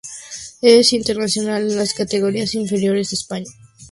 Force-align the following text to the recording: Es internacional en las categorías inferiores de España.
Es 0.63 0.93
internacional 0.93 1.69
en 1.69 1.77
las 1.77 1.93
categorías 1.93 2.55
inferiores 2.55 3.11
de 3.11 3.15
España. 3.17 3.51